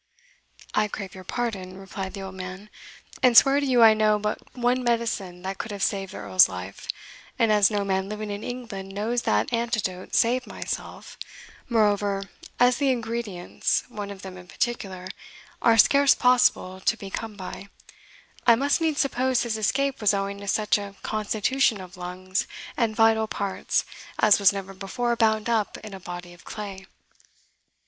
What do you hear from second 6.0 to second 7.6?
the Earl's life; and